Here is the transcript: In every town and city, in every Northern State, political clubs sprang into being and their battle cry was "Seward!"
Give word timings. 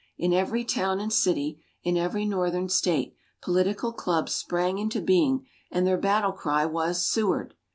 In 0.17 0.33
every 0.33 0.65
town 0.65 0.99
and 0.99 1.13
city, 1.13 1.61
in 1.83 1.95
every 1.95 2.25
Northern 2.25 2.69
State, 2.69 3.13
political 3.39 3.93
clubs 3.93 4.33
sprang 4.33 4.79
into 4.79 4.99
being 4.99 5.45
and 5.69 5.85
their 5.85 5.99
battle 5.99 6.31
cry 6.33 6.65
was 6.65 7.05
"Seward!" 7.05 7.53